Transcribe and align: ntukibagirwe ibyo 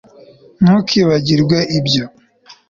ntukibagirwe 0.61 1.57
ibyo 1.77 2.05